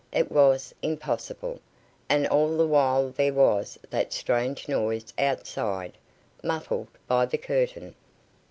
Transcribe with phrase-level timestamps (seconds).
[0.11, 1.59] It was impossible;
[2.09, 5.95] and all the while there was that strange noise outside,
[6.43, 7.93] muffled by the curtain.